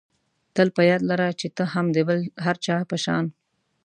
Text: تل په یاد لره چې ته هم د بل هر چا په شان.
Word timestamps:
تل 0.55 0.67
په 0.75 0.81
یاد 0.89 1.01
لره 1.11 1.27
چې 1.39 1.47
ته 1.57 1.63
هم 1.73 1.85
د 1.95 1.97
بل 2.07 2.19
هر 2.45 2.55
چا 2.65 2.75
په 2.89 2.97
شان. 3.03 3.25